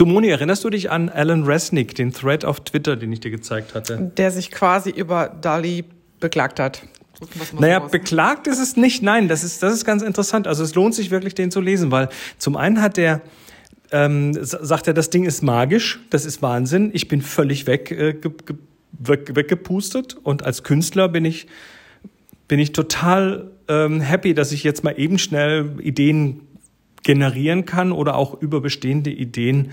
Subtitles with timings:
[0.00, 3.30] Du, Moni, erinnerst du dich an Alan Resnick, den Thread auf Twitter, den ich dir
[3.30, 4.10] gezeigt hatte?
[4.16, 5.84] Der sich quasi über Dali
[6.20, 6.84] beklagt hat.
[7.58, 9.02] Naja, beklagt ist es nicht.
[9.02, 10.46] Nein, das ist, das ist ganz interessant.
[10.46, 12.08] Also es lohnt sich wirklich, den zu lesen, weil
[12.38, 13.20] zum einen hat der,
[13.92, 16.88] ähm, sagt er, das Ding ist magisch, das ist Wahnsinn.
[16.94, 18.56] Ich bin völlig weg, äh, ge, ge,
[18.92, 21.46] weg, weggepustet und als Künstler bin ich,
[22.48, 26.40] bin ich total ähm, happy, dass ich jetzt mal eben schnell Ideen
[27.02, 29.70] generieren kann oder auch über bestehende Ideen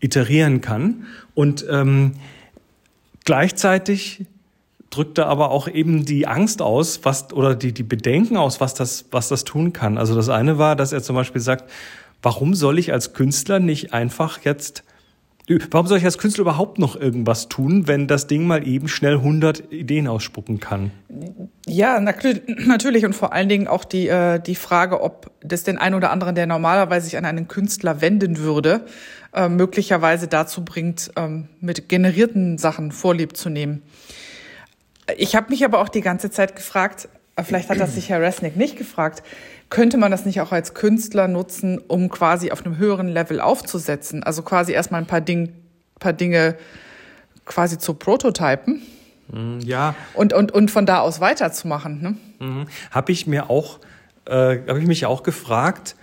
[0.00, 1.06] iterieren kann.
[1.34, 2.14] Und ähm,
[3.24, 4.26] gleichzeitig
[4.90, 8.74] drückt er aber auch eben die Angst aus, was oder die, die Bedenken aus, was
[8.74, 9.98] das, was das tun kann.
[9.98, 11.70] Also das eine war, dass er zum Beispiel sagt,
[12.22, 14.84] warum soll ich als Künstler nicht einfach jetzt
[15.70, 19.14] Warum soll ich als Künstler überhaupt noch irgendwas tun, wenn das Ding mal eben schnell
[19.14, 20.90] 100 Ideen ausspucken kann?
[21.66, 25.94] Ja, natürlich und vor allen Dingen auch die, äh, die Frage, ob das den einen
[25.94, 28.84] oder anderen, der normalerweise sich an einen Künstler wenden würde,
[29.34, 33.82] äh, möglicherweise dazu bringt, ähm, mit generierten Sachen Vorlieb zu nehmen.
[35.16, 37.08] Ich habe mich aber auch die ganze Zeit gefragt,
[37.44, 39.22] vielleicht hat das sich Herr Resnick nicht gefragt,
[39.70, 44.22] könnte man das nicht auch als Künstler nutzen, um quasi auf einem höheren Level aufzusetzen?
[44.22, 45.52] Also quasi erstmal ein paar, Ding,
[45.98, 46.56] paar Dinge
[47.44, 48.82] quasi zu prototypen.
[49.30, 49.94] Mhm, ja.
[50.14, 52.02] Und, und, und von da aus weiterzumachen.
[52.02, 52.16] Ne?
[52.46, 52.66] Mhm.
[52.90, 53.80] Habe ich mir auch,
[54.26, 55.96] äh, habe ich mich auch gefragt,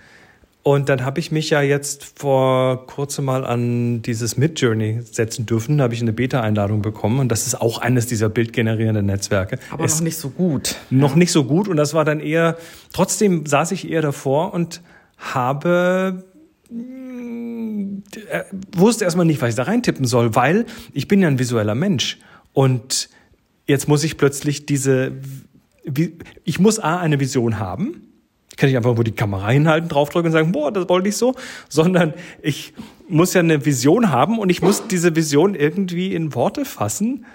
[0.66, 5.78] und dann habe ich mich ja jetzt vor kurzem mal an dieses Midjourney setzen dürfen.
[5.78, 7.20] Da habe ich eine Beta-Einladung bekommen.
[7.20, 9.60] Und das ist auch eines dieser bildgenerierenden Netzwerke.
[9.70, 10.74] Aber es noch nicht so gut.
[10.90, 11.68] Noch nicht so gut.
[11.68, 12.56] Und das war dann eher,
[12.92, 14.82] trotzdem saß ich eher davor und
[15.18, 16.24] habe
[16.72, 18.42] äh,
[18.74, 22.18] wusste erstmal nicht, was ich da reintippen soll, weil ich bin ja ein visueller Mensch.
[22.52, 23.08] Und
[23.68, 25.12] jetzt muss ich plötzlich diese,
[26.42, 28.02] ich muss A, eine Vision haben
[28.56, 31.34] kann ich einfach wo die Kamera hinhalten, draufdrücken und sagen, boah, das wollte ich so,
[31.68, 32.72] sondern ich
[33.08, 37.26] muss ja eine Vision haben und ich muss diese Vision irgendwie in Worte fassen,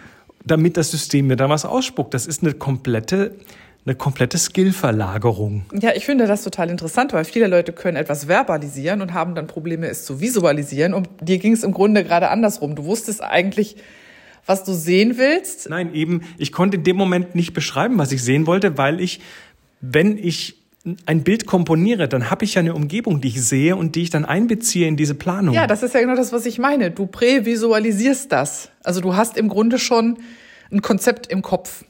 [0.45, 2.13] damit das System mir dann was ausspuckt.
[2.13, 3.35] Das ist eine komplette
[3.85, 5.63] eine komplette Skillverlagerung.
[5.73, 9.47] Ja, ich finde das total interessant, weil viele Leute können etwas verbalisieren und haben dann
[9.47, 10.93] Probleme, es zu visualisieren.
[10.93, 12.75] Und dir ging es im Grunde gerade andersrum.
[12.75, 13.77] Du wusstest eigentlich,
[14.45, 15.67] was du sehen willst.
[15.69, 19.19] Nein, eben, ich konnte in dem Moment nicht beschreiben, was ich sehen wollte, weil ich,
[19.81, 20.60] wenn ich
[21.05, 24.09] ein Bild komponiere, dann habe ich ja eine Umgebung, die ich sehe und die ich
[24.09, 25.53] dann einbeziehe in diese Planung.
[25.53, 26.89] Ja, das ist ja genau das, was ich meine.
[26.89, 28.69] Du prävisualisierst das.
[28.83, 30.17] Also du hast im Grunde schon
[30.71, 31.83] ein Konzept im Kopf.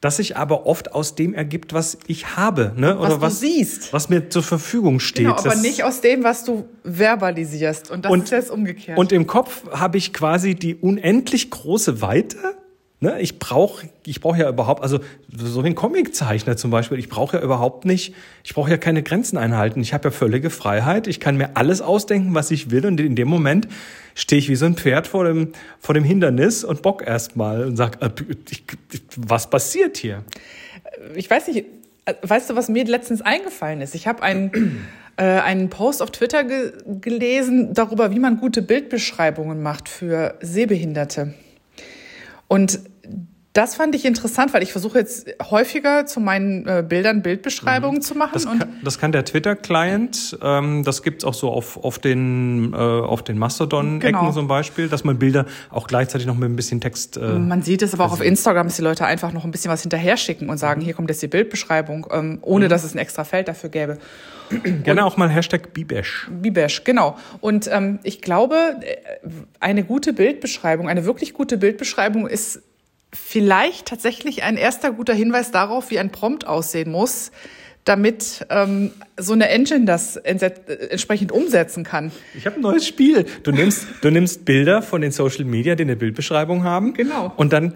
[0.00, 2.98] Das sich aber oft aus dem ergibt, was ich habe, ne?
[2.98, 3.92] Oder was, was du siehst.
[3.92, 5.24] Was mir zur Verfügung steht.
[5.24, 7.90] Genau, aber das nicht aus dem, was du verbalisierst.
[7.90, 8.98] Und das und, ist jetzt umgekehrt.
[8.98, 12.36] Und im Kopf habe ich quasi die unendlich große Weite
[12.98, 17.10] Ne, ich brauche ich brauch ja überhaupt, also so wie ein Comiczeichner zum Beispiel, ich
[17.10, 19.82] brauche ja überhaupt nicht, ich brauche ja keine Grenzen einhalten.
[19.82, 21.06] Ich habe ja völlige Freiheit.
[21.06, 22.86] Ich kann mir alles ausdenken, was ich will.
[22.86, 23.68] Und in dem Moment
[24.14, 27.76] stehe ich wie so ein Pferd vor dem, vor dem Hindernis und bock erstmal und
[27.76, 28.08] sag, äh,
[29.18, 30.24] was passiert hier?
[31.14, 31.66] Ich weiß nicht,
[32.06, 33.94] äh, weißt du, was mir letztens eingefallen ist?
[33.94, 34.86] Ich habe einen,
[35.18, 41.34] äh, einen Post auf Twitter ge gelesen darüber, wie man gute Bildbeschreibungen macht für Sehbehinderte.
[42.48, 42.80] Und
[43.56, 48.02] das fand ich interessant, weil ich versuche jetzt häufiger zu meinen äh, Bildern Bildbeschreibungen mhm.
[48.02, 48.32] zu machen.
[48.34, 50.38] Das kann, das kann der Twitter-Client.
[50.42, 54.32] Ähm, das gibt's auch so auf, auf den, äh, auf den Mastodon-Ecken genau.
[54.32, 57.16] zum Beispiel, dass man Bilder auch gleichzeitig noch mit ein bisschen Text.
[57.16, 59.70] Äh, man sieht es aber auch auf Instagram, dass die Leute einfach noch ein bisschen
[59.70, 60.84] was hinterher schicken und sagen, mhm.
[60.84, 62.68] hier kommt jetzt die Bildbeschreibung, ähm, ohne mhm.
[62.68, 63.98] dass es ein extra Feld dafür gäbe.
[64.84, 66.28] Gerne und, auch mal Hashtag Bibesh.
[66.30, 67.16] Bibesh, genau.
[67.40, 68.96] Und ähm, ich glaube, äh,
[69.60, 72.62] eine gute Bildbeschreibung, eine wirklich gute Bildbeschreibung ist
[73.16, 77.32] vielleicht tatsächlich ein erster guter Hinweis darauf, wie ein Prompt aussehen muss,
[77.84, 80.34] damit ähm, so eine Engine das äh,
[80.90, 82.10] entsprechend umsetzen kann.
[82.36, 83.26] Ich habe ein neues Spiel.
[83.44, 86.94] Du nimmst, du nimmst Bilder von den Social Media, die eine Bildbeschreibung haben.
[86.94, 87.32] Genau.
[87.36, 87.74] Und dann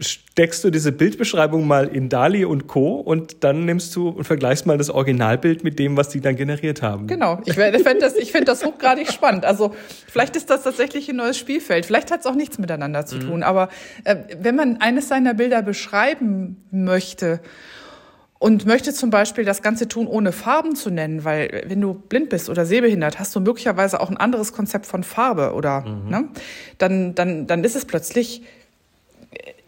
[0.00, 2.96] steckst du diese Bildbeschreibung mal in Dali und Co.
[2.96, 6.82] und dann nimmst du und vergleichst mal das Originalbild mit dem, was die dann generiert
[6.82, 7.06] haben.
[7.06, 7.40] Genau.
[7.44, 9.44] Ich finde das, ich finde das hochgradig spannend.
[9.44, 9.74] Also
[10.06, 11.84] vielleicht ist das tatsächlich ein neues Spielfeld.
[11.84, 13.20] Vielleicht hat es auch nichts miteinander zu mhm.
[13.20, 13.42] tun.
[13.42, 13.68] Aber
[14.04, 17.40] äh, wenn man eines seiner Bilder beschreiben möchte
[18.38, 22.30] und möchte zum Beispiel das Ganze tun, ohne Farben zu nennen, weil wenn du blind
[22.30, 26.08] bist oder sehbehindert, hast du möglicherweise auch ein anderes Konzept von Farbe oder mhm.
[26.08, 26.28] ne?
[26.78, 28.42] dann, dann, dann ist es plötzlich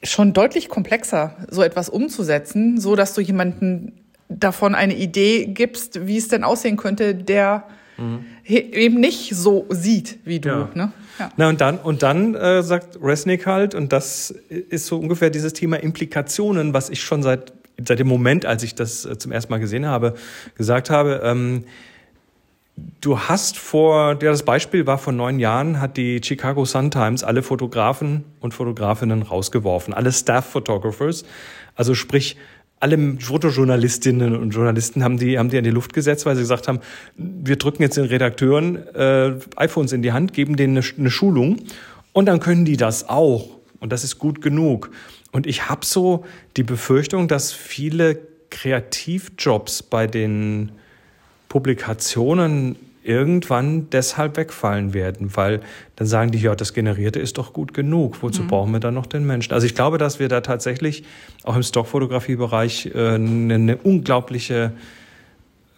[0.03, 3.93] schon deutlich komplexer, so etwas umzusetzen, so dass du jemanden
[4.29, 7.65] davon eine Idee gibst, wie es denn aussehen könnte, der
[7.99, 8.25] mhm.
[8.45, 10.49] eben nicht so sieht wie du.
[10.49, 10.71] Ja.
[10.75, 10.93] Ne?
[11.19, 11.31] Ja.
[11.37, 15.53] Na und dann und dann äh, sagt Resnick halt und das ist so ungefähr dieses
[15.53, 17.53] Thema Implikationen, was ich schon seit
[17.87, 20.15] seit dem Moment, als ich das äh, zum ersten Mal gesehen habe,
[20.57, 21.21] gesagt habe.
[21.25, 21.65] Ähm,
[22.77, 27.43] du hast vor, ja, das Beispiel war vor neun Jahren, hat die Chicago Sun-Times alle
[27.43, 31.25] Fotografen und Fotografinnen rausgeworfen, alle Staff-Photographers,
[31.75, 32.37] also sprich,
[32.81, 36.67] alle Fotojournalistinnen und Journalisten haben die, haben die in die Luft gesetzt, weil sie gesagt
[36.67, 36.81] haben,
[37.17, 41.59] wir drücken jetzt den Redakteuren äh, iPhones in die Hand, geben denen eine, eine Schulung
[42.13, 43.51] und dann können die das auch.
[43.79, 44.91] Und das ist gut genug.
[45.31, 46.25] Und ich habe so
[46.57, 48.19] die Befürchtung, dass viele
[48.51, 50.73] Kreativjobs bei den
[51.53, 55.61] Publikationen irgendwann deshalb wegfallen werden, weil
[55.97, 58.23] dann sagen die, ja, das Generierte ist doch gut genug.
[58.23, 58.49] Wozu mhm.
[58.49, 59.53] brauchen wir dann noch den Menschen?
[59.53, 61.05] Also ich glaube, dass wir da tatsächlich
[61.43, 64.73] auch im Stockfotografiebereich äh, eine, eine unglaubliche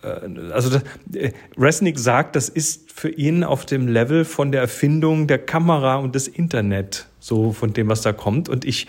[0.04, 4.60] äh, also das, äh, Resnick sagt, das ist für ihn auf dem Level von der
[4.60, 8.48] Erfindung der Kamera und des Internet, so von dem, was da kommt.
[8.48, 8.86] Und ich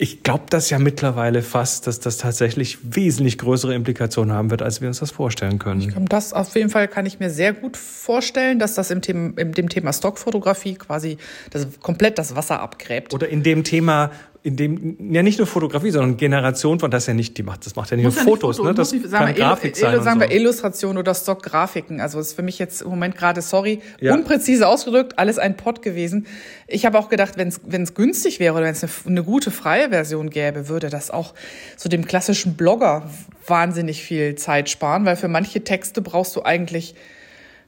[0.00, 4.80] ich glaube das ja mittlerweile fast, dass das tatsächlich wesentlich größere Implikationen haben wird, als
[4.80, 5.82] wir uns das vorstellen können.
[5.82, 9.02] Ich glaube, das auf jeden Fall kann ich mir sehr gut vorstellen, dass das im
[9.02, 11.18] Thema, in dem Thema Stockfotografie quasi
[11.50, 13.12] das, komplett das Wasser abgräbt.
[13.12, 14.10] Oder in dem Thema
[14.42, 17.76] in dem ja nicht nur Fotografie, sondern Generation von das ja nicht, die macht, das
[17.76, 18.74] macht ja nicht muss nur ja Fotos, Foto, ne?
[18.74, 20.02] Das kann sagen Grafik sein.
[20.02, 20.26] Sagen so.
[20.26, 22.00] wir Illustration oder Stockgrafiken.
[22.00, 24.14] Also ist für mich jetzt im Moment gerade, sorry, ja.
[24.14, 26.26] unpräzise ausgedrückt, alles ein Pott gewesen.
[26.66, 27.48] Ich habe auch gedacht, wenn
[27.82, 31.34] es günstig wäre oder wenn es eine, eine gute freie Version gäbe, würde das auch
[31.76, 33.10] so dem klassischen Blogger
[33.46, 36.94] wahnsinnig viel Zeit sparen, weil für manche Texte brauchst du eigentlich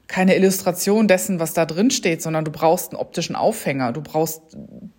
[0.07, 4.41] keine Illustration dessen, was da drin steht, sondern du brauchst einen optischen Aufhänger, du brauchst,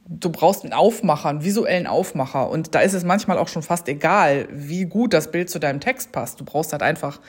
[0.08, 2.48] du brauchst einen Aufmacher, einen visuellen Aufmacher.
[2.48, 5.80] Und da ist es manchmal auch schon fast egal, wie gut das Bild zu deinem
[5.80, 6.40] Text passt.
[6.40, 7.20] Du brauchst halt einfach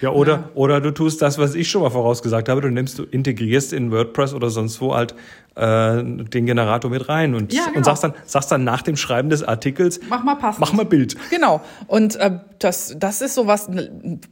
[0.00, 0.50] ja, oder, ja.
[0.54, 3.90] oder du tust das, was ich schon mal vorausgesagt habe, du nimmst, du integrierst in
[3.90, 5.14] WordPress oder sonst wo halt
[5.56, 7.78] äh, den Generator mit rein und, ja, genau.
[7.78, 10.60] und sagst dann, sagst dann nach dem Schreiben des Artikels, mach mal passend.
[10.60, 11.16] Mach mal Bild.
[11.30, 11.62] Genau.
[11.86, 13.68] Und äh, das, das ist sowas,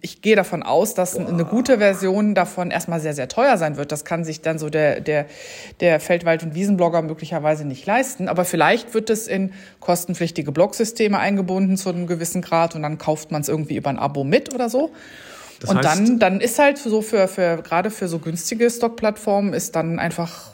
[0.03, 1.27] ich gehe davon aus, dass Boah.
[1.27, 3.91] eine gute Version davon erstmal sehr, sehr teuer sein wird.
[3.91, 5.27] Das kann sich dann so der, der,
[5.81, 8.29] der Feldwald- und Wiesenblogger möglicherweise nicht leisten.
[8.29, 13.33] Aber vielleicht wird es in kostenpflichtige Blogsysteme eingebunden zu einem gewissen Grad und dann kauft
[13.33, 14.91] man es irgendwie über ein Abo mit oder so.
[15.61, 19.55] Das und heißt, dann, dann ist halt so für, für gerade für so günstige Stockplattformen
[19.55, 20.54] ist dann einfach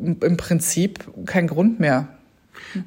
[0.00, 2.08] im Prinzip kein Grund mehr,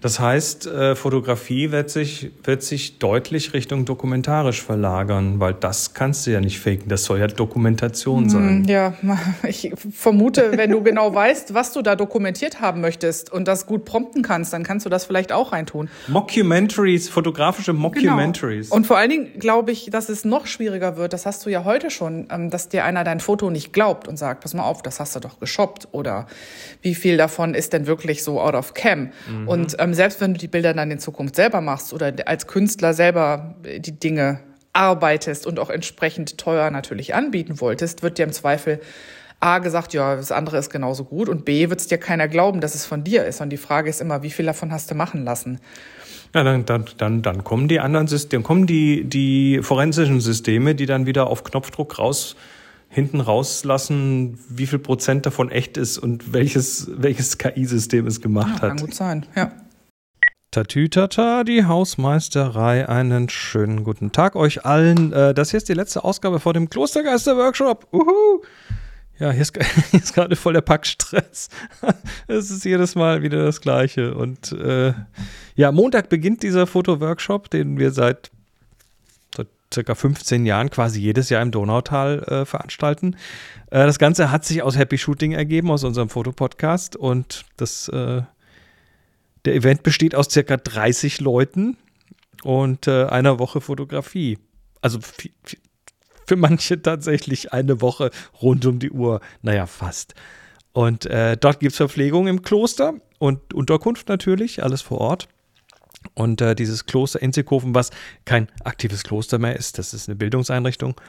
[0.01, 6.25] das heißt, äh, Fotografie wird sich, wird sich deutlich Richtung dokumentarisch verlagern, weil das kannst
[6.25, 6.87] du ja nicht faken.
[6.87, 8.65] Das soll ja Dokumentation sein.
[8.65, 8.93] Ja,
[9.47, 13.85] ich vermute, wenn du genau weißt, was du da dokumentiert haben möchtest und das gut
[13.85, 15.89] prompten kannst, dann kannst du das vielleicht auch reintun.
[16.07, 18.69] Mockumentaries, fotografische Mockumentaries.
[18.69, 18.77] Genau.
[18.77, 21.13] Und vor allen Dingen glaube ich, dass es noch schwieriger wird.
[21.13, 24.17] Das hast du ja heute schon, ähm, dass dir einer dein Foto nicht glaubt und
[24.17, 26.27] sagt, pass mal auf, das hast du doch geshoppt oder
[26.81, 29.11] wie viel davon ist denn wirklich so out of cam?
[29.27, 29.47] Mhm.
[29.47, 32.47] Und und ähm, selbst wenn du die Bilder dann in Zukunft selber machst oder als
[32.47, 34.39] Künstler selber äh, die Dinge
[34.73, 38.81] arbeitest und auch entsprechend teuer natürlich anbieten wolltest, wird dir im Zweifel
[39.39, 42.59] A gesagt, ja, das andere ist genauso gut und B wird es dir keiner glauben,
[42.59, 43.39] dass es von dir ist.
[43.39, 45.61] Und die Frage ist immer, wie viel davon hast du machen lassen?
[46.35, 50.87] Ja, dann, dann, dann, dann kommen die anderen Systeme, kommen die, die forensischen Systeme, die
[50.87, 52.35] dann wieder auf Knopfdruck raus
[52.93, 58.61] hinten rauslassen, wie viel Prozent davon echt ist und welches, welches KI-System es gemacht ja,
[58.61, 58.69] hat.
[58.69, 59.51] Kann gut sein, ja.
[60.51, 62.87] Tatütata, die Hausmeisterei.
[62.87, 65.11] Einen schönen guten Tag euch allen.
[65.11, 67.87] Äh, das hier ist die letzte Ausgabe vor dem Klostergeister-Workshop.
[67.91, 68.43] Uhu.
[69.17, 69.57] Ja, hier ist,
[69.91, 71.49] hier ist gerade voll der Packstress.
[72.27, 74.13] es ist jedes Mal wieder das Gleiche.
[74.13, 74.93] Und äh,
[75.55, 78.29] ja, Montag beginnt dieser Fotoworkshop, den wir seit
[79.73, 83.15] circa 15 Jahren quasi jedes Jahr im Donautal äh, veranstalten.
[83.71, 86.95] Äh, das Ganze hat sich aus Happy Shooting ergeben, aus unserem Fotopodcast.
[86.95, 88.21] Und das, äh,
[89.45, 91.77] der Event besteht aus circa 30 Leuten
[92.43, 94.37] und äh, einer Woche Fotografie.
[94.81, 94.99] Also
[96.25, 98.11] für manche tatsächlich eine Woche
[98.41, 99.21] rund um die Uhr.
[99.41, 100.13] Naja, fast.
[100.71, 105.27] Und äh, dort gibt es Verpflegung im Kloster und Unterkunft natürlich, alles vor Ort.
[106.13, 107.89] Und äh, dieses Kloster Inzighofen, was
[108.25, 110.99] kein aktives Kloster mehr ist, das ist eine Bildungseinrichtung.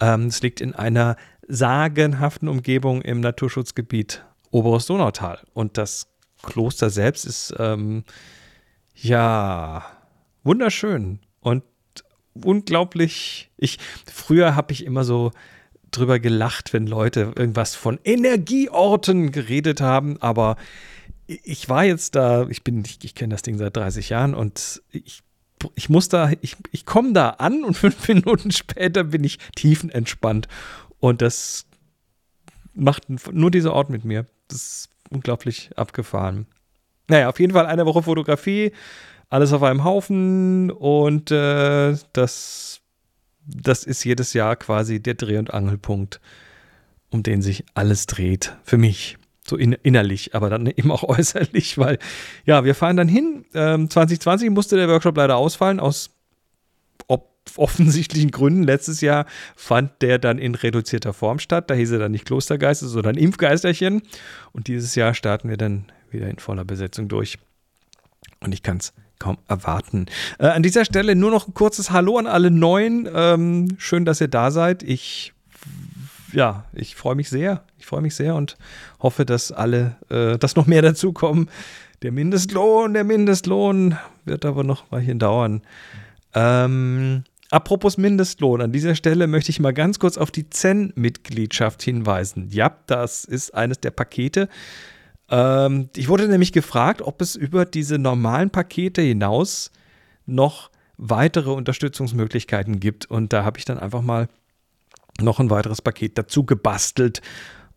[0.00, 5.40] Ähm, es liegt in einer sagenhaften Umgebung im Naturschutzgebiet Oberes Donautal.
[5.52, 6.06] Und das
[6.42, 8.04] Kloster selbst ist ähm,
[8.94, 9.84] ja
[10.44, 11.64] wunderschön und
[12.34, 13.50] unglaublich.
[13.56, 15.32] Ich früher habe ich immer so
[15.90, 20.56] drüber gelacht, wenn Leute irgendwas von Energieorten geredet haben, aber
[21.26, 24.82] ich war jetzt da, ich bin, ich, ich kenne das Ding seit 30 Jahren und
[24.90, 25.22] ich,
[25.74, 30.48] ich muss da, ich, ich komme da an und fünf Minuten später bin ich tiefenentspannt.
[31.00, 31.66] Und das
[32.74, 34.26] macht nur dieser Ort mit mir.
[34.48, 36.46] Das ist unglaublich abgefahren.
[37.08, 38.72] Naja, auf jeden Fall eine Woche Fotografie,
[39.28, 42.80] alles auf einem Haufen und äh, das,
[43.46, 46.20] das ist jedes Jahr quasi der Dreh- und Angelpunkt
[47.14, 48.56] um den sich alles dreht.
[48.64, 49.16] Für mich.
[49.46, 51.98] So in, innerlich, aber dann eben auch äußerlich, weil
[52.46, 53.44] ja, wir fahren dann hin.
[53.54, 56.10] Ähm, 2020 musste der Workshop leider ausfallen, aus
[57.56, 58.62] offensichtlichen Gründen.
[58.62, 61.70] Letztes Jahr fand der dann in reduzierter Form statt.
[61.70, 64.02] Da hieß er dann nicht Klostergeiste, sondern Impfgeisterchen.
[64.52, 67.38] Und dieses Jahr starten wir dann wieder in voller Besetzung durch.
[68.40, 70.06] Und ich kann es kaum erwarten.
[70.38, 73.08] Äh, an dieser Stelle nur noch ein kurzes Hallo an alle Neuen.
[73.12, 74.82] Ähm, schön, dass ihr da seid.
[74.82, 75.32] Ich,
[76.34, 77.64] ja, ich freue mich sehr.
[77.78, 78.56] Ich freue mich sehr und
[79.00, 81.48] hoffe, dass alle, äh, dass noch mehr dazukommen.
[82.02, 85.62] Der Mindestlohn, der Mindestlohn wird aber noch mal hier dauern.
[86.34, 92.48] Ähm, apropos Mindestlohn, an dieser Stelle möchte ich mal ganz kurz auf die Zen-Mitgliedschaft hinweisen.
[92.50, 94.48] Ja, das ist eines der Pakete,
[95.30, 99.70] ähm, ich wurde nämlich gefragt, ob es über diese normalen Pakete hinaus
[100.26, 103.10] noch weitere Unterstützungsmöglichkeiten gibt.
[103.10, 104.28] Und da habe ich dann einfach mal
[105.20, 107.22] noch ein weiteres Paket dazu gebastelt.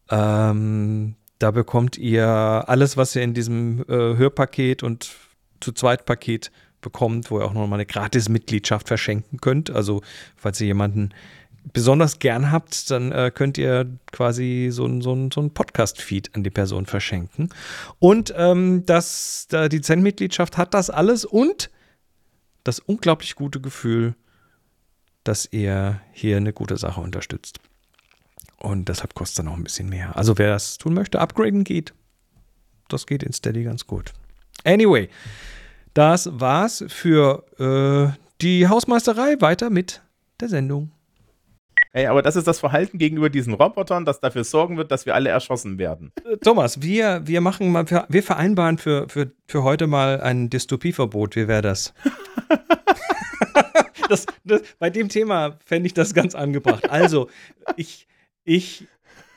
[0.09, 5.11] Ähm, da bekommt ihr alles, was ihr in diesem äh, Hörpaket und
[5.59, 6.51] zu zweit Paket
[6.81, 9.69] bekommt, wo ihr auch noch mal eine Gratis-Mitgliedschaft verschenken könnt.
[9.69, 10.01] Also,
[10.35, 11.11] falls ihr jemanden
[11.73, 16.33] besonders gern habt, dann äh, könnt ihr quasi so ein, so ein, so ein Podcast-Feed
[16.35, 17.49] an die Person verschenken.
[17.99, 21.69] Und ähm, das, da die Zen-Mitgliedschaft hat das alles und
[22.63, 24.15] das unglaublich gute Gefühl,
[25.27, 27.59] dass ihr hier eine gute Sache unterstützt.
[28.57, 30.15] Und deshalb kostet dann auch ein bisschen mehr.
[30.15, 31.93] Also wer das tun möchte, upgraden geht.
[32.87, 34.13] Das geht in Steady ganz gut.
[34.63, 35.09] Anyway,
[35.93, 39.39] das war's für äh, die Hausmeisterei.
[39.39, 40.01] Weiter mit
[40.39, 40.91] der Sendung.
[41.93, 45.15] Hey, aber das ist das Verhalten gegenüber diesen Robotern, das dafür sorgen wird, dass wir
[45.15, 46.11] alle erschossen werden.
[46.23, 51.35] Äh, Thomas, wir, wir machen mal, wir vereinbaren für, für, für heute mal ein Dystopieverbot.
[51.35, 51.93] Wie wäre das?
[54.09, 54.61] das, das?
[54.79, 56.89] Bei dem Thema fände ich das ganz angebracht.
[56.89, 57.29] Also,
[57.75, 58.07] ich,
[58.43, 58.85] ich,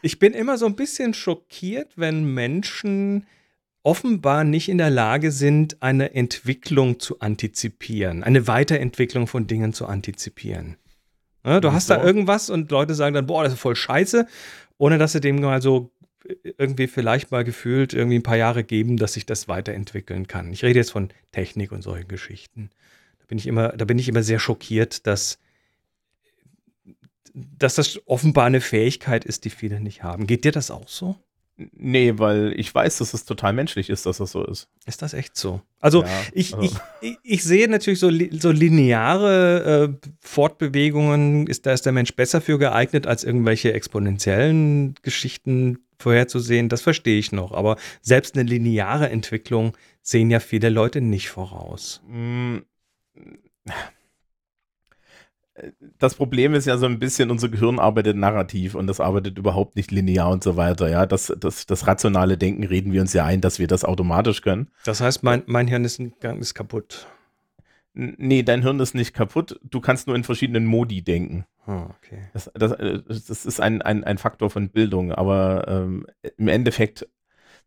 [0.02, 3.26] ich bin immer so ein bisschen schockiert, wenn Menschen
[3.82, 9.86] offenbar nicht in der Lage sind, eine Entwicklung zu antizipieren, eine Weiterentwicklung von Dingen zu
[9.86, 10.76] antizipieren.
[11.44, 11.94] Ja, du hast so.
[11.94, 14.26] da irgendwas und Leute sagen dann, boah, das ist voll scheiße,
[14.76, 15.90] ohne dass sie dem mal so
[16.42, 20.52] irgendwie vielleicht mal gefühlt irgendwie ein paar Jahre geben, dass sich das weiterentwickeln kann.
[20.52, 22.70] Ich rede jetzt von Technik und solchen Geschichten.
[23.30, 25.38] Da bin ich immer, da bin ich immer sehr schockiert, dass,
[27.32, 30.26] dass das offenbar eine Fähigkeit ist, die viele nicht haben.
[30.26, 31.14] Geht dir das auch so?
[31.72, 34.66] Nee, weil ich weiß, dass es total menschlich ist, dass das so ist.
[34.84, 35.60] Ist das echt so?
[35.78, 36.76] Also, ja, ich, also.
[37.00, 42.40] Ich, ich, sehe natürlich so, so lineare äh, Fortbewegungen, ist, da ist der Mensch besser
[42.40, 46.68] für geeignet, als irgendwelche exponentiellen Geschichten vorherzusehen.
[46.68, 47.52] Das verstehe ich noch.
[47.52, 52.02] Aber selbst eine lineare Entwicklung sehen ja viele Leute nicht voraus.
[55.98, 59.76] Das Problem ist ja so ein bisschen, unser Gehirn arbeitet narrativ und das arbeitet überhaupt
[59.76, 60.88] nicht linear und so weiter.
[60.88, 64.42] Ja, das, das, das rationale Denken reden wir uns ja ein, dass wir das automatisch
[64.42, 64.70] können.
[64.84, 67.06] Das heißt, mein, mein Hirn ist, ist kaputt.
[67.92, 69.58] Nee, dein Hirn ist nicht kaputt.
[69.62, 71.44] Du kannst nur in verschiedenen Modi denken.
[71.66, 72.28] Oh, okay.
[72.32, 77.08] Das, das, äh, das ist ein, ein, ein Faktor von Bildung, aber ähm, im Endeffekt,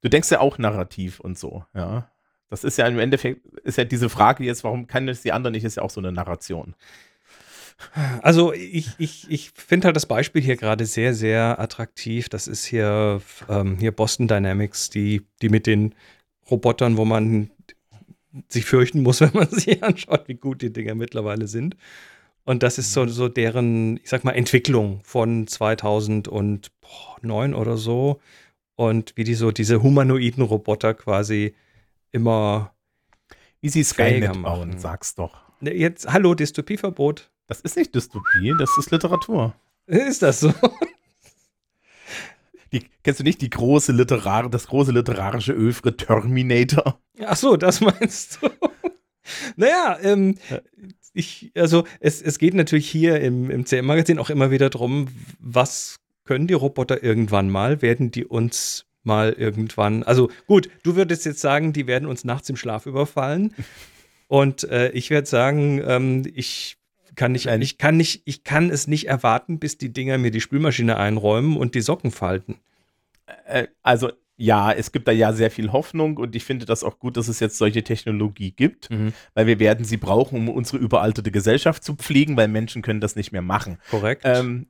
[0.01, 2.09] du denkst ja auch narrativ und so, ja.
[2.49, 5.51] Das ist ja im Endeffekt, ist ja diese Frage jetzt, warum kann es die andere
[5.51, 6.75] nicht, ist ja auch so eine Narration.
[8.21, 12.29] Also ich, ich, ich finde halt das Beispiel hier gerade sehr, sehr attraktiv.
[12.29, 15.95] Das ist hier, ähm, hier Boston Dynamics, die, die mit den
[16.49, 17.49] Robotern, wo man
[18.47, 21.75] sich fürchten muss, wenn man sich anschaut, wie gut die Dinger mittlerweile sind.
[22.45, 28.19] Und das ist so, so deren, ich sag mal, Entwicklung von 2009 oder so.
[28.75, 31.53] Und wie die so diese humanoiden Roboter quasi
[32.13, 32.73] immer.
[33.59, 35.41] Wie sie Skynet bauen, sag's doch.
[35.59, 37.31] Ne, jetzt, hallo, Dystopieverbot.
[37.47, 39.53] Das ist nicht Dystopie, das ist Literatur.
[39.85, 40.53] Ist das so?
[42.73, 46.99] Die, kennst du nicht die große Literar das große literarische Övre Terminator?
[47.23, 48.49] Ach so, das meinst du.
[49.55, 50.37] naja, ähm,
[51.13, 55.07] ich, also es, es geht natürlich hier im, im CM-Magazin auch immer wieder darum,
[55.39, 57.81] was können die Roboter irgendwann mal?
[57.81, 62.49] Werden die uns mal irgendwann, also gut, du würdest jetzt sagen, die werden uns nachts
[62.49, 63.53] im Schlaf überfallen.
[64.27, 66.77] Und äh, ich werde sagen, ähm, ich
[67.15, 70.41] kann nicht, ich kann nicht, ich kann es nicht erwarten, bis die Dinger mir die
[70.41, 72.57] Spülmaschine einräumen und die Socken falten.
[73.45, 76.97] Äh, also ja, es gibt da ja sehr viel Hoffnung und ich finde das auch
[76.97, 79.13] gut, dass es jetzt solche Technologie gibt, mhm.
[79.35, 83.15] weil wir werden sie brauchen, um unsere überaltete Gesellschaft zu pflegen, weil Menschen können das
[83.15, 83.77] nicht mehr machen.
[83.91, 84.23] Korrekt.
[84.25, 84.65] Ähm,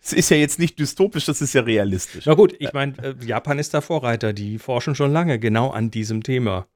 [0.00, 2.26] es ist ja jetzt nicht dystopisch, das ist ja realistisch.
[2.26, 5.90] Na gut, ich meine, äh, Japan ist da Vorreiter, die forschen schon lange genau an
[5.90, 6.66] diesem Thema.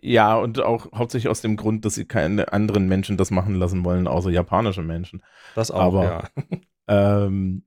[0.00, 3.84] Ja, und auch hauptsächlich aus dem Grund, dass sie keine anderen Menschen das machen lassen
[3.84, 5.22] wollen, außer japanische Menschen.
[5.54, 6.28] Das auch, Aber, ja.
[6.90, 7.64] Ähm,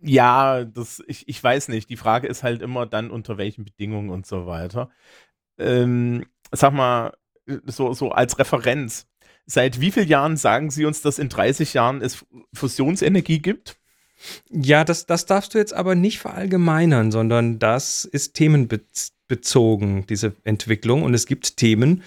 [0.00, 1.90] Ja, das, ich, ich weiß nicht.
[1.90, 4.90] Die Frage ist halt immer dann, unter welchen Bedingungen und so weiter.
[5.58, 7.12] Ähm, sag mal,
[7.66, 9.06] so, so als Referenz.
[9.50, 13.78] Seit wie vielen Jahren sagen Sie uns, dass in 30 Jahren es Fusionsenergie gibt?
[14.50, 21.02] Ja, das, das darfst du jetzt aber nicht verallgemeinern, sondern das ist themenbezogen, diese Entwicklung.
[21.02, 22.02] Und es gibt Themen,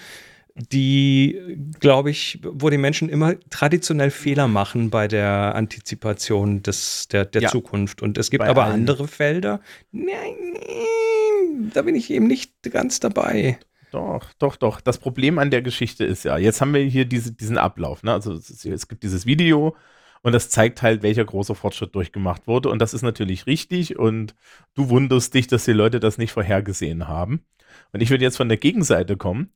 [0.54, 1.40] die,
[1.80, 7.42] glaube ich, wo die Menschen immer traditionell Fehler machen bei der Antizipation des, der, der
[7.42, 8.02] ja, Zukunft.
[8.02, 8.74] Und es gibt aber allen.
[8.74, 13.58] andere Felder, nein, da bin ich eben nicht ganz dabei.
[13.92, 14.80] Doch, doch, doch.
[14.80, 18.02] Das Problem an der Geschichte ist ja, jetzt haben wir hier diese, diesen Ablauf.
[18.02, 18.12] Ne?
[18.12, 19.76] Also es, es gibt dieses Video
[20.22, 22.70] und das zeigt halt, welcher große Fortschritt durchgemacht wurde.
[22.70, 23.98] Und das ist natürlich richtig.
[23.98, 24.34] Und
[24.74, 27.44] du wunderst dich, dass die Leute das nicht vorhergesehen haben.
[27.92, 29.52] Und ich würde jetzt von der Gegenseite kommen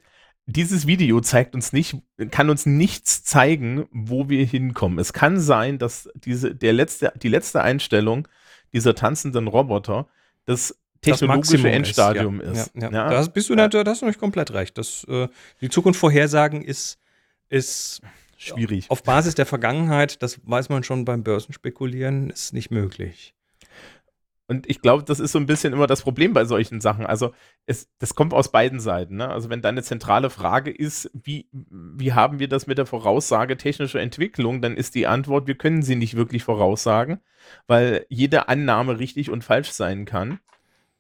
[0.47, 1.97] dieses Video zeigt uns nicht,
[2.31, 4.99] kann uns nichts zeigen, wo wir hinkommen.
[5.01, 8.29] Es kann sein, dass diese, der letzte, die letzte Einstellung
[8.73, 10.07] dieser tanzenden Roboter
[10.45, 10.79] das
[11.13, 12.57] technologische das Endstadium ist.
[12.57, 12.73] Ja, ist.
[12.75, 13.11] Ja, ja.
[13.11, 14.77] Da bist du natürlich, da hast du nicht komplett recht.
[14.79, 15.29] Das, äh,
[15.61, 16.99] die Zukunft vorhersagen ist,
[17.49, 18.01] ist
[18.37, 18.91] schwierig.
[18.91, 23.35] Auf Basis der Vergangenheit, das weiß man schon beim Börsenspekulieren, ist nicht möglich.
[24.49, 27.05] Und ich glaube, das ist so ein bisschen immer das Problem bei solchen Sachen.
[27.05, 27.33] Also
[27.67, 29.17] es, das kommt aus beiden Seiten.
[29.17, 29.29] Ne?
[29.29, 34.01] Also wenn deine zentrale Frage ist, wie, wie haben wir das mit der Voraussage technischer
[34.01, 37.19] Entwicklung, dann ist die Antwort, wir können sie nicht wirklich voraussagen,
[37.67, 40.39] weil jede Annahme richtig und falsch sein kann.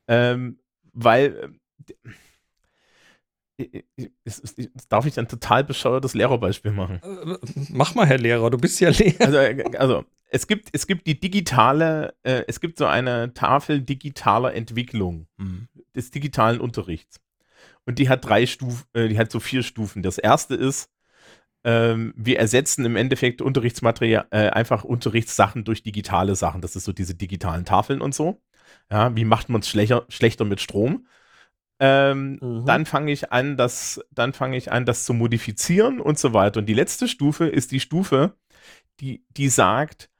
[0.09, 0.59] Ähm,
[0.93, 1.59] weil
[3.59, 3.83] äh,
[4.89, 7.01] darf ich ein total bescheuertes Lehrerbeispiel machen?
[7.03, 7.37] Äh,
[7.71, 9.21] mach mal, Herr Lehrer, du bist ja Lehrer.
[9.21, 13.81] Also, äh, also es gibt, es gibt die digitale, äh, es gibt so eine Tafel
[13.81, 15.69] digitaler Entwicklung mhm.
[15.95, 17.21] des digitalen Unterrichts.
[17.85, 20.03] Und die hat drei Stufen, äh, die hat so vier Stufen.
[20.03, 20.91] Das erste ist,
[21.65, 26.61] ähm, wir ersetzen im Endeffekt Unterrichtsmaterial, äh, einfach Unterrichtssachen durch digitale Sachen.
[26.61, 28.41] Das ist so diese digitalen Tafeln und so.
[28.91, 31.07] Ja, wie macht man es schlechter, schlechter mit Strom?
[31.79, 32.65] Ähm, mhm.
[32.67, 36.61] Dann fange ich an, das, dann fange ich an, das zu modifizieren und so weiter.
[36.61, 38.35] Und die letzte Stufe ist die Stufe,
[39.01, 40.11] die, die sagt,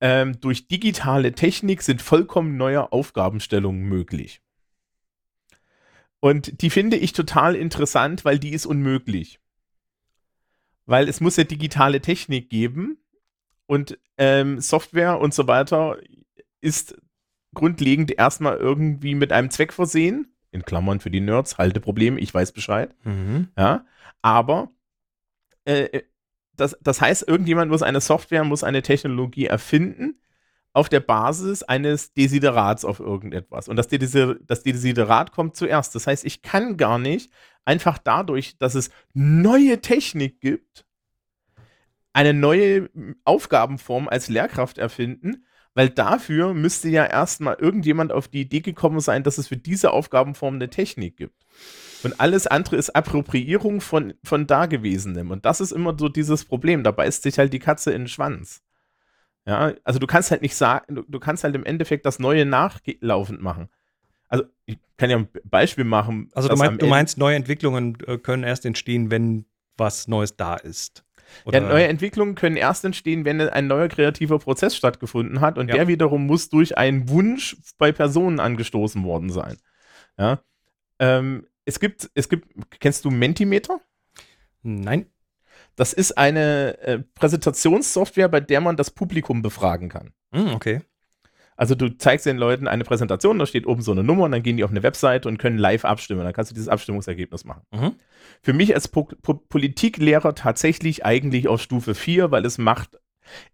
[0.00, 4.42] ähm, durch digitale Technik sind vollkommen neue Aufgabenstellungen möglich.
[6.20, 9.40] Und die finde ich total interessant, weil die ist unmöglich.
[10.86, 12.98] Weil es muss ja digitale Technik geben
[13.66, 15.98] und ähm, Software und so weiter
[16.60, 16.96] ist
[17.54, 20.34] grundlegend erstmal irgendwie mit einem Zweck versehen.
[20.50, 22.94] In Klammern für die Nerds, Halteproblem, ich weiß Bescheid.
[23.04, 23.48] Mhm.
[23.56, 23.86] Ja,
[24.20, 24.70] aber
[25.64, 26.02] äh,
[26.56, 30.18] das, das heißt, irgendjemand muss eine Software, muss eine Technologie erfinden
[30.74, 33.68] auf der Basis eines Desiderats auf irgendetwas.
[33.68, 35.94] Und das, Desider das Desiderat kommt zuerst.
[35.94, 37.30] Das heißt, ich kann gar nicht
[37.64, 40.86] einfach dadurch, dass es neue Technik gibt,
[42.14, 42.90] eine neue
[43.24, 49.22] Aufgabenform als Lehrkraft erfinden, weil dafür müsste ja erstmal irgendjemand auf die Idee gekommen sein,
[49.22, 51.46] dass es für diese Aufgabenform eine Technik gibt.
[52.02, 55.30] Und alles andere ist Appropriierung von, von Dagewesenem.
[55.30, 56.82] Und das ist immer so dieses Problem.
[56.82, 58.62] Da beißt sich halt die Katze in den Schwanz.
[59.46, 62.44] Ja, also du kannst halt nicht sagen, du, du kannst halt im Endeffekt das Neue
[62.44, 63.68] nachlaufend machen.
[64.28, 66.30] Also ich kann ja ein Beispiel machen.
[66.32, 70.54] Also du, mein, du meinst, neue Entwicklungen äh, können erst entstehen, wenn was Neues da
[70.54, 71.04] ist.
[71.44, 71.60] Oder?
[71.60, 75.76] Ja, neue Entwicklungen können erst entstehen, wenn ein neuer kreativer Prozess stattgefunden hat und ja.
[75.76, 79.56] der wiederum muss durch einen Wunsch bei Personen angestoßen worden sein.
[80.18, 80.40] Ja.
[80.98, 82.48] Ähm, es gibt, es gibt,
[82.80, 83.80] kennst du Mentimeter?
[84.62, 85.06] Nein.
[85.76, 90.12] Das ist eine äh, Präsentationssoftware, bei der man das Publikum befragen kann.
[90.32, 90.82] Mm, okay.
[91.56, 94.42] Also du zeigst den Leuten eine Präsentation, da steht oben so eine Nummer und dann
[94.42, 96.24] gehen die auf eine Webseite und können live abstimmen.
[96.24, 97.62] Dann kannst du dieses Abstimmungsergebnis machen.
[97.72, 97.94] Mhm.
[98.42, 102.98] Für mich als po po Politiklehrer tatsächlich eigentlich auf Stufe 4, weil es macht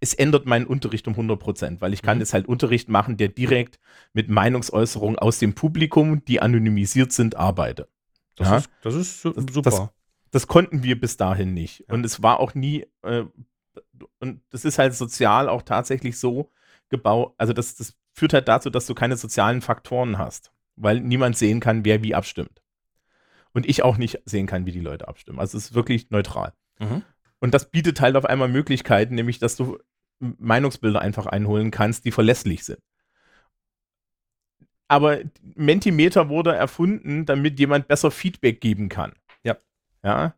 [0.01, 2.23] es ändert meinen Unterricht um 100 Prozent, weil ich kann mhm.
[2.23, 3.79] jetzt halt Unterricht machen, der direkt
[4.13, 7.89] mit Meinungsäußerungen aus dem Publikum, die anonymisiert sind, arbeite.
[8.37, 8.57] Das, ja?
[8.59, 9.63] ist, das ist super.
[9.63, 9.89] Das,
[10.31, 11.81] das, konnten wir bis dahin nicht.
[11.81, 11.95] Ja.
[11.95, 13.25] Und es war auch nie, äh,
[14.21, 16.51] und das ist halt sozial auch tatsächlich so
[16.89, 21.37] gebaut, also das, das führt halt dazu, dass du keine sozialen Faktoren hast, weil niemand
[21.37, 22.63] sehen kann, wer wie abstimmt.
[23.53, 25.39] Und ich auch nicht sehen kann, wie die Leute abstimmen.
[25.39, 26.53] Also es ist wirklich neutral.
[26.79, 27.03] Mhm.
[27.41, 29.79] Und das bietet halt auf einmal Möglichkeiten, nämlich dass du
[30.21, 32.81] Meinungsbilder einfach einholen kannst, die verlässlich sind.
[34.89, 39.13] Aber Mentimeter wurde erfunden, damit jemand besser Feedback geben kann.
[39.45, 39.59] Ja.
[40.03, 40.35] Ja.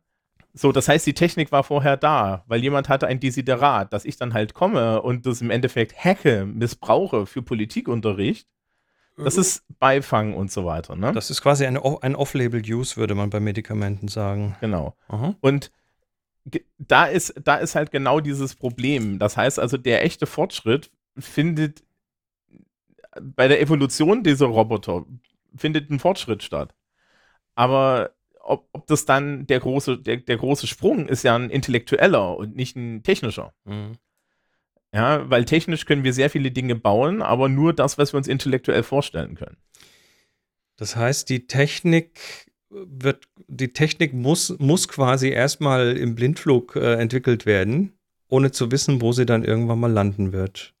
[0.53, 4.17] So, das heißt, die Technik war vorher da, weil jemand hatte ein Desiderat, dass ich
[4.17, 8.47] dann halt komme und das im Endeffekt hacke, missbrauche für Politikunterricht.
[9.17, 10.95] Das ist Beifang und so weiter.
[10.95, 11.11] Ne?
[11.13, 14.55] Das ist quasi ein, ein Off-Label-Use, würde man bei Medikamenten sagen.
[14.61, 14.95] Genau.
[15.09, 15.35] Aha.
[15.41, 15.71] Und
[16.79, 19.19] da ist, da ist halt genau dieses Problem.
[19.19, 21.83] Das heißt also, der echte Fortschritt findet
[23.19, 25.05] bei der Evolution dieser Roboter
[25.55, 26.73] findet ein Fortschritt statt.
[27.55, 28.11] Aber
[28.43, 32.55] ob, ob das dann der große, der, der große Sprung ist ja ein intellektueller und
[32.55, 33.53] nicht ein technischer.
[33.65, 33.93] Mhm.
[34.93, 38.27] Ja, weil technisch können wir sehr viele Dinge bauen, aber nur das, was wir uns
[38.27, 39.57] intellektuell vorstellen können.
[40.75, 42.19] Das heißt, die Technik
[42.69, 47.93] wird, die Technik muss, muss quasi erstmal im Blindflug äh, entwickelt werden,
[48.29, 50.73] ohne zu wissen, wo sie dann irgendwann mal landen wird.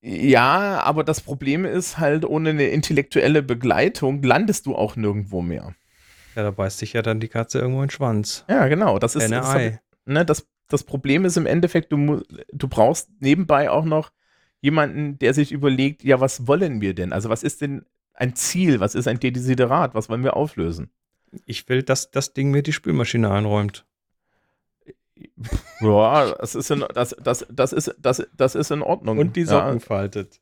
[0.00, 5.74] Ja, aber das Problem ist halt, ohne eine intellektuelle Begleitung landest du auch nirgendwo mehr.
[6.36, 8.44] Ja, da beißt sich ja dann die Katze irgendwo in den Schwanz.
[8.48, 8.98] Ja, genau.
[8.98, 9.78] Das ist, das, NRI.
[10.04, 12.22] ne, das, das Problem ist im Endeffekt, du,
[12.52, 14.12] du brauchst nebenbei auch noch
[14.60, 17.14] jemanden, der sich überlegt, ja, was wollen wir denn?
[17.14, 18.80] Also was ist denn ein Ziel?
[18.80, 19.94] Was ist ein Desiderat?
[19.94, 20.90] Was wollen wir auflösen?
[21.46, 23.86] Ich will, dass das Ding mir die Spülmaschine einräumt.
[25.80, 29.18] Ja, das ist in, das, das, das ist, das, das ist in Ordnung.
[29.18, 30.40] Und die Socken faltet.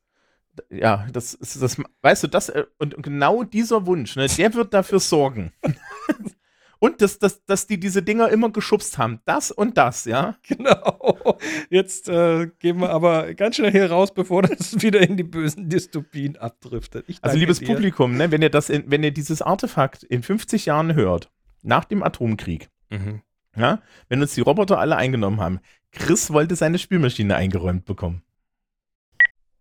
[0.69, 4.73] Ja, das ist das, weißt du, das, äh, und genau dieser Wunsch, ne, der wird
[4.73, 5.51] dafür sorgen.
[6.79, 9.21] und dass, dass, dass die diese Dinger immer geschubst haben.
[9.25, 10.35] Das und das, ja.
[10.47, 11.37] Genau.
[11.69, 15.69] Jetzt äh, gehen wir aber ganz schnell hier raus, bevor das wieder in die bösen
[15.69, 17.05] Dystopien abdriftet.
[17.07, 17.67] Ich Also liebes dir.
[17.67, 21.85] Publikum, ne, wenn ihr das, in, wenn ihr dieses Artefakt in 50 Jahren hört, nach
[21.85, 23.21] dem Atomkrieg, Mhm.
[23.57, 25.59] ja, wenn uns die Roboter alle eingenommen haben,
[25.91, 28.21] Chris wollte seine Spülmaschine eingeräumt bekommen.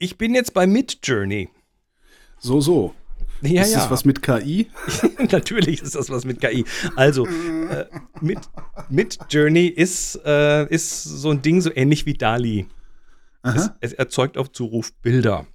[0.05, 1.49] Ich bin jetzt bei Midjourney.
[2.38, 2.95] So, so.
[3.40, 3.79] Ja, ist ja.
[3.79, 4.69] das was mit KI?
[5.31, 6.67] Natürlich ist das was mit KI.
[6.95, 7.87] Also, äh,
[8.21, 8.38] mit,
[8.90, 12.67] mit Journey ist, äh, ist so ein Ding so ähnlich wie DALI.
[13.45, 15.47] Es, es erzeugt auf Zuruf Bilder.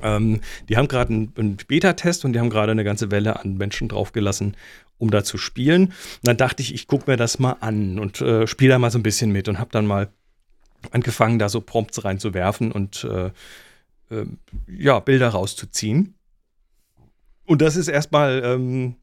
[0.00, 3.58] Ähm, die haben gerade einen, einen Beta-Test und die haben gerade eine ganze Welle an
[3.58, 4.56] Menschen draufgelassen,
[4.96, 5.88] um da zu spielen.
[5.88, 8.90] Und dann dachte ich, ich gucke mir das mal an und äh, spiele da mal
[8.90, 10.08] so ein bisschen mit und habe dann mal
[10.90, 13.26] angefangen, da so Prompts reinzuwerfen und äh,
[14.14, 14.26] äh,
[14.66, 16.14] ja, Bilder rauszuziehen.
[17.44, 18.96] Und das ist erstmal, ähm,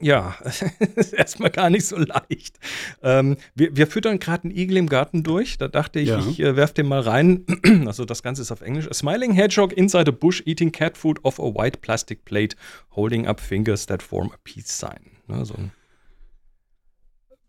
[0.00, 0.34] ja,
[0.96, 2.58] ist erstmal gar nicht so leicht.
[3.02, 5.58] Ähm, wir, wir füttern gerade einen Igel im Garten durch.
[5.58, 6.18] Da dachte ich, Ja.
[6.20, 7.44] ich äh, werf den mal rein.
[7.86, 8.88] Also das Ganze ist auf Englisch.
[8.88, 12.56] A smiling hedgehog inside a bush eating cat food off a white plastic plate,
[12.96, 15.10] holding up fingers that form a peace sign.
[15.26, 15.70] Ne, so ein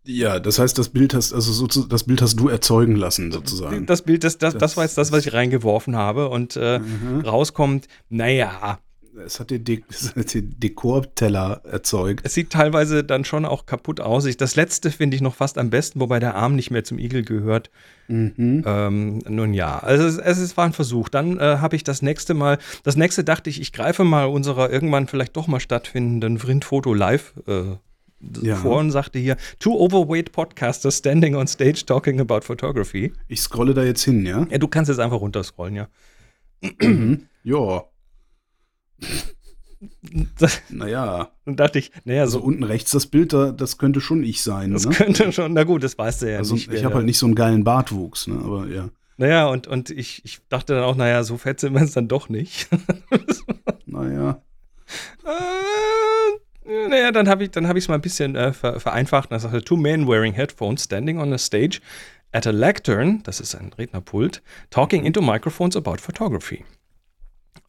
[0.04, 3.86] Ja, das heißt, das Bild hast, also so, das Bild hast du erzeugen lassen, sozusagen.
[3.86, 6.28] das Bild, das, das, das, Das- war jetzt das, was ich reingeworfen habe.
[6.28, 7.20] Und äh, Mhm.
[7.20, 8.78] rauskommt, naja,
[9.26, 9.82] Es hat den, De
[10.16, 12.24] den Dekorteller erzeugt.
[12.24, 14.24] es sieht teilweise dann schon auch kaputt aus.
[14.24, 16.98] Ich, das letzte finde ich noch fast am besten, wobei der Arm nicht mehr zum
[16.98, 17.70] Igel gehört.
[18.08, 18.64] Mhm.
[18.66, 21.08] Ähm, nun ja, also es, es war ein Versuch.
[21.10, 24.70] Dann äh, habe ich das nächste Mal, das nächste dachte ich, ich greife mal unserer
[24.70, 27.76] irgendwann vielleicht doch mal stattfindenden Vrindfoto live äh,
[28.42, 28.56] Ja.
[28.56, 33.12] vor und sagte hier, two overweight podcasters standing on stage talking about photography.
[33.28, 34.46] Ich scrolle da jetzt hin, ja?
[34.50, 35.88] Ja, du kannst jetzt einfach runterscrollen, ja.
[36.80, 37.26] Mhm.
[37.44, 37.84] Ja,
[40.38, 41.30] Das, naja.
[41.44, 44.42] dann dachte ich, naja, Also so, unten rechts das Bild, da, das könnte schon ich
[44.42, 44.70] sein.
[44.72, 44.94] das ne?
[44.94, 46.72] könnte schon, na gut, das weißt du ja Also nicht.
[46.72, 48.36] ich habe halt nicht so einen geilen Bartwuchs, ne?
[48.36, 48.90] aber ja.
[49.16, 52.08] Naja, und, und ich, ich dachte dann auch, naja, so fett sind wir es dann
[52.08, 52.68] doch nicht.
[53.86, 54.40] Naja.
[55.26, 59.30] Äh, naja, dann habe ich es hab mal ein bisschen äh, ver vereinfacht.
[59.30, 61.80] Und dann sagte, two men wearing headphones standing on a stage
[62.32, 66.64] at a lectern, das ist ein Rednerpult, talking into microphones about photography.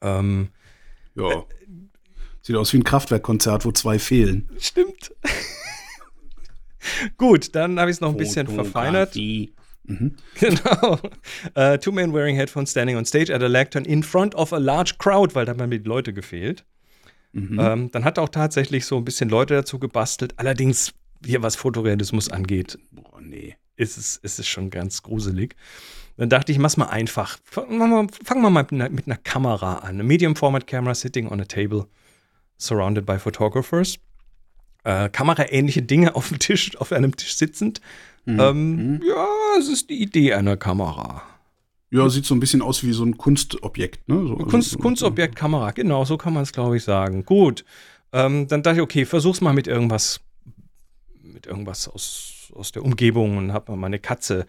[0.01, 0.49] Ähm,
[1.15, 1.43] Ja.
[2.41, 4.49] Sieht aus wie ein Kraftwerkkonzert, wo zwei fehlen.
[4.59, 5.13] stimmt.
[7.17, 9.15] Gut, dann habe ich es noch ein bisschen verfeinert.
[9.15, 10.15] Mhm.
[10.39, 10.99] Genau.
[11.55, 14.57] Äh, two men wearing headphones standing on stage at a lectern in front of a
[14.57, 16.65] large crowd, weil da haben mir die Leute gefehlt.
[17.33, 17.59] Mhm.
[17.59, 20.35] Ähm, dann hat auch tatsächlich so ein bisschen Leute dazu gebastelt.
[20.37, 20.93] Allerdings,
[21.25, 23.55] hier was Fotorealismus angeht, Boah, nee.
[23.75, 25.55] ist es, ist es schon ganz gruselig.
[26.15, 27.39] Dann dachte ich, mach's mal einfach.
[27.43, 29.89] Fangen wir mal, mit einer, Kamera an.
[29.89, 31.87] Eine Medium Format Camera sitting on a table,
[32.57, 33.97] surrounded by photographers.
[34.83, 37.81] Äh, Kameraähnliche Dinge auf dem Tisch, auf einem Tisch sitzend.
[38.25, 38.39] Mhm.
[38.39, 41.23] Ähm, ja, es ist die Idee einer Kamera.
[41.93, 44.15] Ja, sieht so ein bisschen aus wie so ein Kunstobjekt, ne?
[44.27, 47.23] So, Kunst, also, Kunstobjekt, Kamera, genau, so kann man es, glaube ich, sagen.
[47.23, 47.63] Gut.
[48.11, 50.19] Ähm, dann dachte ich, okay, versuch's mal mit irgendwas,
[51.21, 54.47] mit irgendwas aus, aus der Umgebung und hab mal meine Katze.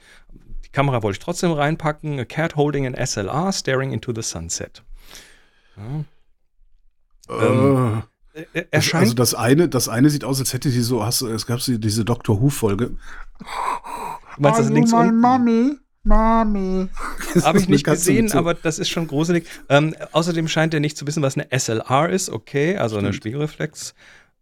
[0.64, 2.18] Die Kamera wollte ich trotzdem reinpacken.
[2.18, 4.82] A cat holding an SLR, staring into the sunset.
[5.76, 6.04] Ja.
[7.28, 8.02] Äh,
[8.54, 11.20] er das, scheint, also das eine, das eine sieht aus, als hätte sie so, hast
[11.20, 12.96] du, es gab sie diese Doctor Who-Folge.
[12.96, 12.96] du
[14.38, 15.20] meinst das links unten?
[15.20, 16.88] Mami, Mami.
[17.42, 19.46] Habe ich nicht gesehen, aber das ist schon gruselig.
[19.68, 23.94] Ähm, außerdem scheint er nicht zu wissen, was eine SLR ist, okay, also eine Spiegelreflex.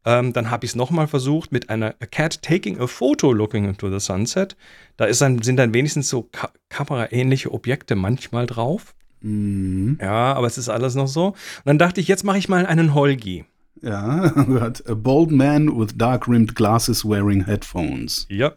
[0.05, 3.65] Ähm, dann habe ich es nochmal versucht mit einer a Cat taking a photo looking
[3.65, 4.57] into the sunset.
[4.97, 8.95] Da ist dann, sind dann wenigstens so Ka kameraähnliche Objekte manchmal drauf.
[9.21, 9.99] Mhm.
[10.01, 11.29] Ja, aber es ist alles noch so.
[11.29, 13.45] Und dann dachte ich, jetzt mache ich mal einen Holgi.
[13.81, 18.27] Ja, hat a bold man with dark rimmed glasses wearing headphones.
[18.29, 18.53] Ja.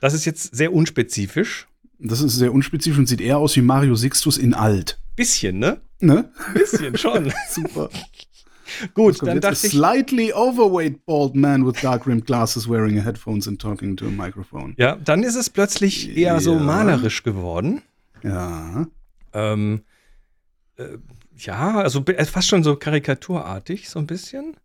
[0.00, 1.66] Das ist jetzt sehr unspezifisch.
[2.04, 4.98] Das ist sehr unspezifisch und sieht eher aus wie Mario Sixtus in alt.
[5.16, 5.80] Bisschen, ne?
[6.00, 6.30] Ne?
[6.54, 7.32] Bisschen schon.
[7.48, 7.88] Super.
[8.94, 13.02] Gut, dann jetzt a dachte ich, slightly overweight bald man with dark rimmed glasses wearing
[13.02, 14.74] headphones and talking to a microphone.
[14.78, 16.60] ja, dann ist es plötzlich eher so Ja.
[16.60, 17.82] malerisch geworden.
[18.22, 18.86] Ja.
[19.34, 19.82] Ähm,
[20.76, 20.84] äh,
[21.36, 24.56] ja, also äh, fast schon so karikaturartig, so ein bisschen.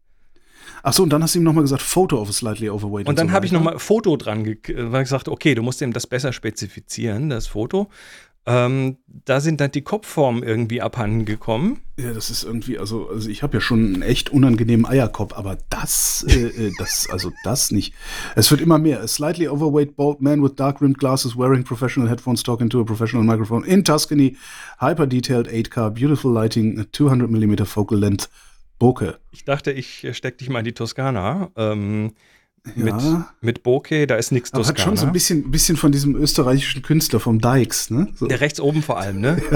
[0.83, 3.07] Ach so, und dann hast du ihm nochmal gesagt, Photo of a slightly overweight.
[3.07, 4.59] Und dann so habe ich nochmal Foto dran, ge-
[4.91, 7.89] weil ich sagte, okay, du musst ihm das besser spezifizieren, das Foto.
[8.49, 11.81] Ähm, da sind dann die Kopfformen irgendwie abhanden gekommen.
[11.99, 15.57] Ja, das ist irgendwie, also, also ich habe ja schon einen echt unangenehmen Eierkopf, aber
[15.69, 17.93] das, äh, äh, das, also das nicht.
[18.37, 19.01] Es wird immer mehr.
[19.01, 22.85] A slightly overweight bald man with dark rimmed glasses wearing professional headphones talking to a
[22.85, 24.37] professional microphone in Tuscany,
[24.79, 28.29] hyper detailed 8K, beautiful lighting, a 200 mm focal length
[28.79, 29.13] Bokeh.
[29.31, 31.49] Ich dachte, ich äh, steck dich mal in die Toskana.
[31.55, 32.13] Ähm,
[32.75, 33.33] mit, Ja.
[33.39, 34.83] mit Bokeh, da ist nichts Aber hat Toskana.
[34.85, 38.09] schon so ein bisschen, bisschen von diesem österreichischen Künstler vom Dykes, ne?
[38.15, 38.27] So.
[38.27, 39.41] Der rechts oben vor allem, ne?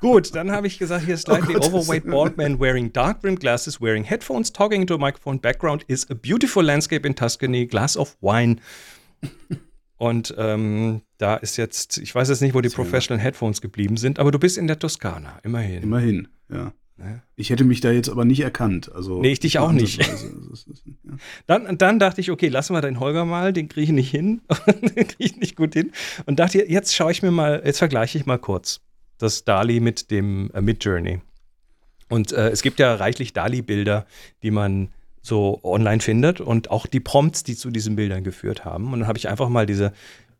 [0.00, 3.40] Gut, dann habe ich gesagt, hier slightly Oh Gott, overweight bald man wearing dark rimmed
[3.40, 5.40] glasses, wearing headphones, talking into a microphone.
[5.40, 8.56] Background is a beautiful landscape in Tuscany, glass of wine.
[9.96, 14.18] Und ähm, da ist jetzt, ich weiß jetzt nicht, wo die Professional Headphones geblieben sind,
[14.18, 15.82] aber du bist in der Toskana, immerhin.
[15.82, 16.72] Immerhin, ja.
[17.36, 18.92] Ich hätte mich da jetzt aber nicht erkannt.
[18.94, 19.98] Also, Nee, ich dich auch nicht.
[19.98, 20.06] ja.
[21.46, 24.42] Dann, dann dachte ich, okay, lassen wir den Holger mal, den kriege ich nicht hin,
[24.66, 25.92] den kriege ich nicht gut hin.
[26.26, 28.80] Und dachte, jetzt schaue ich mir mal, jetzt vergleiche ich mal kurz
[29.18, 31.20] das Dali mit dem äh, Midjourney.
[32.08, 34.06] Und äh, es gibt ja reichlich Dali-Bilder,
[34.42, 34.90] die man
[35.22, 38.92] so online findet und auch die Prompts, die zu diesen Bildern geführt haben.
[38.92, 39.92] Und dann habe ich einfach mal diese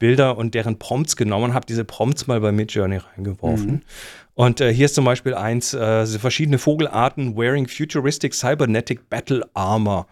[0.04, 3.80] Bilder und deren Prompts genommen und habe diese Prompts mal bei Midjourney reingeworfen.
[4.34, 10.06] Und äh, hier ist zum Beispiel eins, äh, verschiedene Vogelarten wearing futuristic cybernetic battle armor.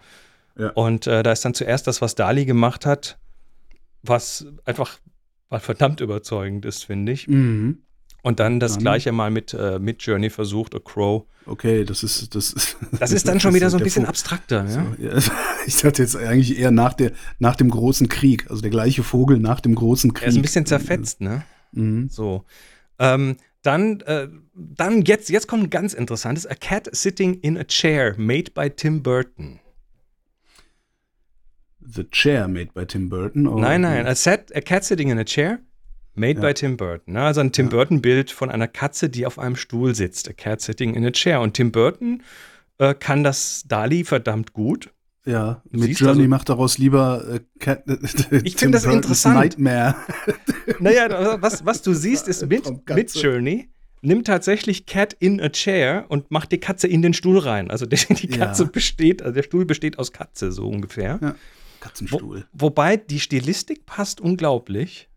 [0.57, 0.69] Ja.
[0.69, 3.19] Und äh, da ist dann zuerst das, was Dali gemacht hat,
[4.01, 4.97] was einfach
[5.51, 7.27] verdammt überzeugend ist, finde ich.
[7.27, 7.83] Mhm.
[8.23, 11.25] Und dann das Dann- gleiche mal mit äh, Midjourney versucht, A Crow.
[11.45, 12.77] Okay, das ist, das ist.
[12.99, 14.63] Das ist dann schon wieder so ein bisschen Vo- abstrakter.
[14.65, 14.69] Ja?
[14.69, 15.35] So, ja.
[15.67, 18.49] Ich dachte jetzt eigentlich eher nach, der, nach dem großen Krieg.
[18.49, 20.23] Also der gleiche Vogel nach dem großen Krieg.
[20.23, 21.43] Er ist ein bisschen zerfetzt, ne?
[21.73, 22.07] Mhm.
[22.09, 22.45] So.
[22.97, 26.47] Ähm, dann, äh, dann jetzt, jetzt kommt ein ganz interessantes.
[26.47, 29.59] A cat sitting in a chair made by Tim Burton.
[31.85, 33.43] The Chair made by Tim Burton.
[33.43, 35.59] Nein, nein, a, set, a cat sitting in a chair
[36.15, 36.47] made Ja.
[36.47, 37.13] by Tim Burton.
[37.13, 37.21] Ne?
[37.23, 37.71] Also ein Tim Ja.
[37.71, 40.29] Burton-Bild von einer Katze, die auf einem Stuhl sitzt.
[40.29, 41.41] A cat sitting in a chair.
[41.41, 42.23] Und Tim Burton
[42.79, 44.89] äh, kann das Dali verdammt gut.
[45.25, 47.83] Ja, mit siehst Journey also- macht daraus lieber äh, Cat,
[48.43, 49.35] Ich finde das interessant.
[49.35, 49.95] Nightmare.
[50.79, 53.69] Naja, was, was du siehst, ist mit, mit Journey
[54.01, 57.71] nimmt tatsächlich Cat in a chair und macht die Katze in den Stuhl rein.
[57.71, 58.37] Also die, die Ja.
[58.47, 61.19] Katze besteht, also der Stuhl besteht aus Katze, so ungefähr.
[61.21, 61.35] Ja.
[61.79, 62.45] Katzenstuhl.
[62.53, 65.07] Wobei die Stilistik passt unglaublich.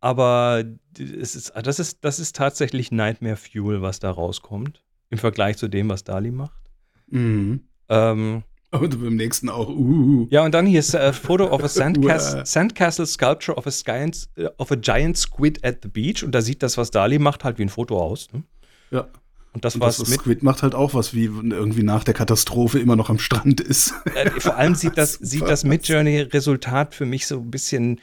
[0.00, 0.64] Aber
[0.98, 4.82] es ist, das, ist, das ist tatsächlich Nightmare Fuel, was da rauskommt.
[5.10, 6.60] Im Vergleich zu dem, was Dali macht.
[7.08, 7.62] Mhm.
[7.88, 9.68] Ähm, Und beim nächsten auch.
[9.70, 10.26] Uh.
[10.30, 14.28] ja, und dann hier ist a photo of a sandcastle, sandcastle sculpture of a, giant,
[14.36, 16.22] äh, of a giant squid at the beach.
[16.22, 18.28] Und da sieht das, was Dali macht, halt wie ein Foto aus.
[18.32, 18.42] Ne?
[18.90, 19.08] Ja.
[19.54, 20.20] Und das Und das, mit.
[20.20, 23.94] Squid macht halt auch was, wie irgendwie nach der Katastrophe immer noch am Strand ist.
[24.14, 28.00] Äh, vor allem sieht das, sieht das Midjourney-Resultat für mich so ein bisschen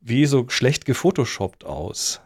[0.00, 2.20] wie so schlecht gefotoshoppt aus.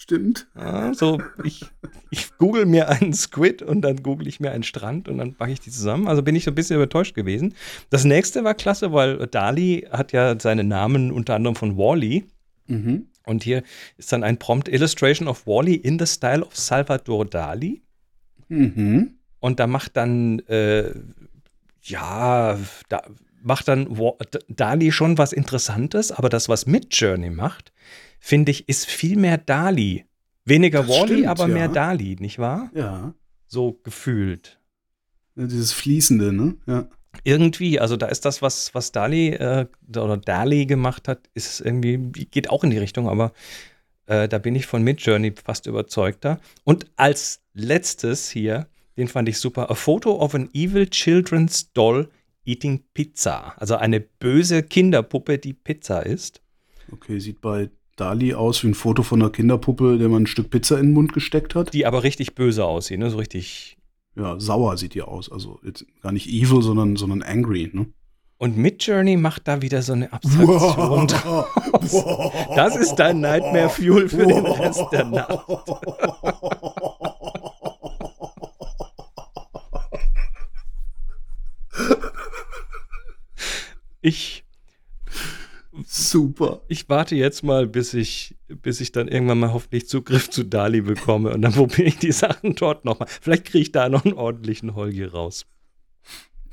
[0.00, 0.46] Stimmt.
[0.56, 1.64] Ja, so, ich,
[2.10, 5.50] ich google mir einen Squid und dann google ich mir einen Strand und dann packe
[5.50, 6.06] ich die zusammen.
[6.06, 7.54] Also bin ich so ein bisschen übertäuscht gewesen.
[7.90, 12.26] Das nächste war klasse, weil Dali hat ja seine Namen unter anderem von Wally.
[12.68, 13.08] Mhm.
[13.26, 13.64] Und hier
[13.96, 17.82] ist dann ein Prompt Illustration of Wally in the style of Salvador Dali.
[18.46, 19.18] Mhm.
[19.40, 20.92] Und da macht dann, äh,
[21.82, 22.56] ja,
[22.88, 23.02] da
[23.48, 23.88] macht dann
[24.48, 27.72] Dali schon was Interessantes, aber das, was Midjourney macht,
[28.20, 30.04] finde ich, ist viel mehr Dali.
[30.44, 31.54] Weniger Das Wally, stimmt, aber ja.
[31.54, 32.70] mehr Dali, nicht wahr?
[32.74, 33.14] Ja.
[33.46, 34.60] So gefühlt.
[35.34, 36.56] Ja, Dieses Fließende, ne?
[36.66, 36.88] Ja.
[37.24, 41.96] Irgendwie, also da ist das, was, was Dali äh, oder Dali gemacht hat, ist irgendwie,
[42.26, 43.32] geht auch in die Richtung, aber
[44.06, 46.38] äh, da bin ich von Midjourney fast überzeugter.
[46.64, 52.10] Und als letztes hier, den fand ich super, a photo of an evil children's doll
[52.48, 53.54] eating pizza.
[53.58, 56.40] Also eine böse Kinderpuppe, die Pizza isst.
[56.90, 60.50] Okay, sieht bei Dali aus wie ein Foto von einer Kinderpuppe, der man ein Stück
[60.50, 61.74] Pizza in den Mund gesteckt hat.
[61.74, 63.10] Die aber richtig böse aussieht, ne?
[63.10, 63.76] So richtig.
[64.16, 65.30] Ja, sauer sieht die aus.
[65.30, 67.86] Also jetzt gar nicht evil, sondern, sondern angry, ne?
[68.40, 71.46] Und Midjourney macht da wieder so eine Abstraktion draus.
[72.54, 75.38] Das ist dein Nightmare Fuel für den Rest der Nacht.
[84.08, 84.44] Ich,
[85.86, 86.62] Super.
[86.68, 90.80] ich warte jetzt mal, bis ich, bis ich dann irgendwann mal hoffentlich Zugriff zu Dali
[90.80, 93.08] bekomme und dann probiere ich die Sachen dort nochmal.
[93.20, 95.46] Vielleicht kriege ich da noch einen ordentlichen Holgi raus.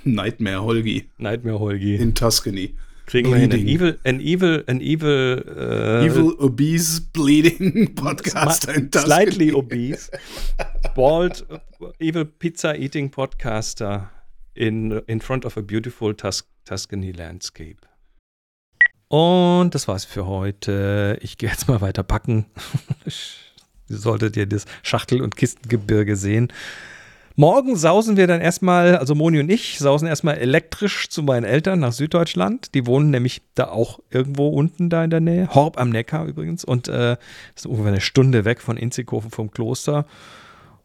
[0.03, 1.95] Nightmare Holgi Nightmare Holgi.
[1.95, 2.75] in Tuscany.
[3.07, 3.51] Kriegen wir hin.
[3.51, 3.75] Ein Bleeding.
[3.75, 9.05] Evil, ein Evil, ein Evil, äh, Evil, obese, bleeding Podcaster in Tuscany.
[9.05, 10.11] slightly obese,
[10.95, 11.45] bald,
[11.99, 14.09] evil pizza eating podcaster
[14.55, 17.77] in, in front of a beautiful Tus Tuscany landscape.
[19.07, 21.17] Und das war's für heute.
[21.21, 22.47] Ich gehe jetzt mal weiter packen.
[23.87, 26.51] Solltet ihr das Schachtel- und Kistengebirge sehen.
[27.37, 31.81] Morgen sausen wir dann erstmal, also Moni und ich, sausen erstmal elektrisch zu meinen Eltern
[31.81, 32.73] nach Süddeutschland.
[32.73, 35.49] Die wohnen nämlich da auch irgendwo unten da in der Nähe.
[35.53, 36.63] Horb am Neckar übrigens.
[36.63, 37.17] Und äh,
[37.53, 40.05] ist ungefähr eine Stunde weg von Inzighofen vom Kloster.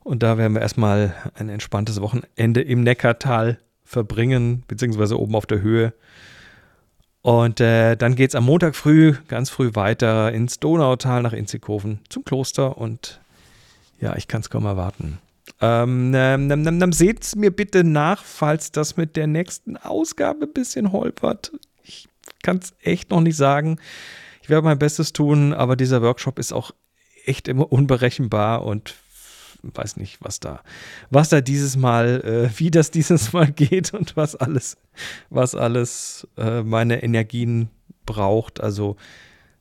[0.02, 3.58] Und da werden wir erstmal ein entspanntes Wochenende im Neckartal
[3.90, 5.92] verbringen, beziehungsweise oben auf der Höhe.
[7.22, 11.98] Und äh, dann geht es am Montag früh, ganz früh weiter ins Donautal nach Inzighofen
[12.08, 12.78] zum Kloster.
[12.78, 13.20] Und
[13.98, 15.18] ja, ich kann es kaum erwarten.
[15.60, 20.92] Ähm, ähm, ähm, seht mir bitte nach, falls das mit der nächsten Ausgabe ein bisschen
[20.92, 21.50] holpert.
[21.82, 22.08] Ich
[22.44, 23.80] kann es echt noch nicht sagen.
[24.40, 26.70] Ich werde mein Bestes tun, aber dieser Workshop ist auch
[27.24, 28.94] echt immer unberechenbar und
[29.62, 30.62] weiß nicht, was da,
[31.10, 34.76] was da dieses Mal, äh, wie das dieses Mal geht und was alles,
[35.28, 37.70] was alles äh, meine Energien
[38.06, 38.60] braucht.
[38.60, 38.96] Also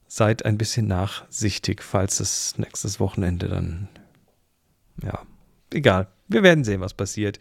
[0.07, 3.87] seid ein bisschen nachsichtig, falls es nächstes Wochenende dann,
[5.03, 5.23] ja,
[5.73, 6.07] egal.
[6.27, 7.39] Wir werden sehen, was passiert.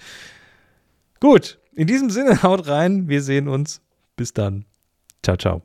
[1.21, 3.09] Gut, in diesem Sinne, haut rein.
[3.09, 3.81] Wir sehen uns.
[4.17, 4.65] Bis dann.
[5.23, 5.63] Ciao, ciao.